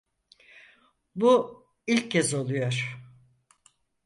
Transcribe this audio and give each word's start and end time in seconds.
Bu 1.15 1.65
ilk 1.87 2.11
kez 2.11 2.33
oluyor. 2.33 2.97